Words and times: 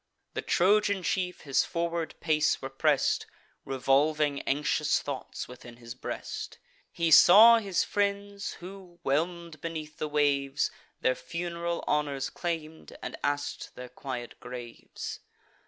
The 0.33 0.41
Trojan 0.41 1.03
chief 1.03 1.41
his 1.41 1.63
forward 1.63 2.15
pace 2.19 2.57
repress'd, 2.63 3.27
Revolving 3.65 4.41
anxious 4.47 4.99
thoughts 4.99 5.47
within 5.47 5.77
his 5.77 5.93
breast, 5.93 6.57
He 6.91 7.11
saw 7.11 7.59
his 7.59 7.83
friends, 7.83 8.53
who, 8.53 8.97
whelm'd 9.03 9.61
beneath 9.61 9.99
the 9.99 10.09
waves, 10.09 10.71
Their 11.01 11.13
fun'ral 11.13 11.83
honours 11.87 12.31
claim'd, 12.31 12.97
and 13.03 13.15
ask'd 13.23 13.75
their 13.75 13.89
quiet 13.89 14.39
graves. 14.39 15.19